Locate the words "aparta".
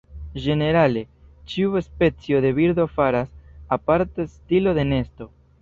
3.79-4.29